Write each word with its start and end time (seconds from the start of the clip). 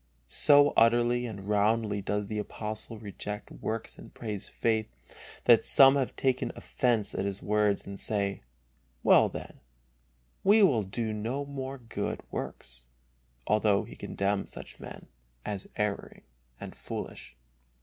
So 0.25 0.71
utterly 0.75 1.27
and 1.27 1.47
roundly 1.47 2.01
does 2.01 2.25
the 2.25 2.39
Apostle 2.39 2.97
reject 2.97 3.51
works 3.51 3.99
and 3.99 4.11
praise 4.11 4.49
faith, 4.49 4.89
that 5.43 5.63
some 5.63 5.95
have 5.95 6.15
taken 6.15 6.51
offence 6.55 7.13
at 7.13 7.23
his 7.23 7.43
words 7.43 7.85
and 7.85 7.99
say: 7.99 8.41
"Well, 9.03 9.29
then, 9.29 9.59
we 10.43 10.63
will 10.63 10.81
do 10.81 11.13
no 11.13 11.45
more 11.45 11.77
good 11.77 12.23
works," 12.31 12.87
although 13.45 13.83
he 13.83 13.95
condemns 13.95 14.51
such 14.51 14.79
men 14.79 15.05
as 15.45 15.69
erring 15.75 16.23
and 16.59 16.75
foolish. 16.75 17.35